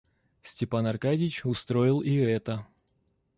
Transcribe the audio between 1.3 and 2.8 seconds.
устроил и это.